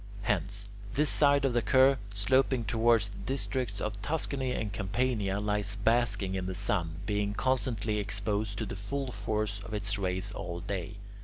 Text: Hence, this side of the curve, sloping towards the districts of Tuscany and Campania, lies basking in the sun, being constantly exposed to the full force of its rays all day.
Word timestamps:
Hence, 0.23 0.67
this 0.95 1.11
side 1.11 1.45
of 1.45 1.53
the 1.53 1.61
curve, 1.61 1.99
sloping 2.15 2.65
towards 2.65 3.09
the 3.09 3.17
districts 3.19 3.79
of 3.79 4.01
Tuscany 4.01 4.51
and 4.51 4.73
Campania, 4.73 5.37
lies 5.37 5.75
basking 5.75 6.33
in 6.33 6.47
the 6.47 6.55
sun, 6.55 6.95
being 7.05 7.35
constantly 7.35 7.99
exposed 7.99 8.57
to 8.57 8.65
the 8.65 8.75
full 8.75 9.11
force 9.11 9.59
of 9.63 9.75
its 9.75 9.99
rays 9.99 10.31
all 10.31 10.59
day. 10.59 10.95